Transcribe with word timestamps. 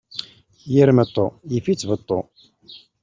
Yir 0.71 0.89
meṭṭu, 0.97 1.25
yif-it 1.51 1.87
beṭṭu. 1.89 2.19